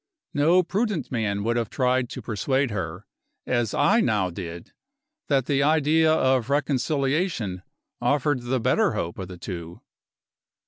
[0.33, 3.05] No prudent man would have tried to persuade her,
[3.45, 4.73] as I now did,
[5.27, 7.61] that the idea of reconciliation
[8.01, 9.81] offered the better hope of the two.